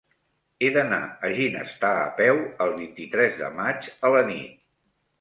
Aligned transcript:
He 0.67 0.71
d'anar 0.77 0.99
a 1.27 1.31
Ginestar 1.41 1.93
a 2.07 2.09
peu 2.23 2.43
el 2.67 2.75
vint-i-tres 2.83 3.39
de 3.45 3.55
maig 3.63 3.95
a 4.11 4.17
la 4.19 4.29
nit. 4.35 4.61